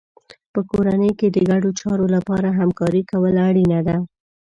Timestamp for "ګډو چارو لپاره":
1.49-2.47